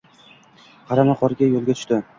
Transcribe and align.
Qorama-qora 0.89 1.41
yo‘lga 1.55 1.81
tushdi. 1.81 2.07